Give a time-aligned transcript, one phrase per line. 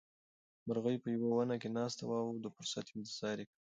[0.67, 3.59] مرغۍ په یوه ونه کې ناسته وه او د فرصت انتظار یې کاوه.